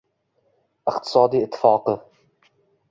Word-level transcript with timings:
iqtisodiy 0.93 1.47
ittifoqi 1.49 1.97